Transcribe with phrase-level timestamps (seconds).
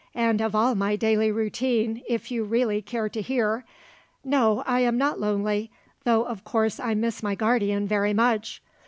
[0.15, 3.63] and of all my daily routine, if you really care to hear.
[4.25, 5.69] No; I am not lonely,
[6.05, 8.63] though of course I miss my guardian very much.